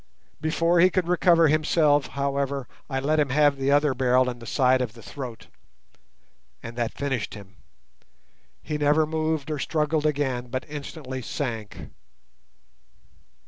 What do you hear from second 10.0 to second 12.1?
again, but instantly sank.